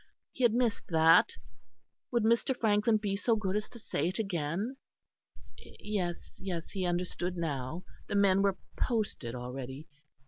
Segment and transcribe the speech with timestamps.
[0.31, 1.35] He had missed that.
[2.09, 2.57] Would Mr.
[2.57, 4.77] Frankland be so good as to say it again?
[5.59, 9.85] Yes, yes, he understood now; the men were posted already.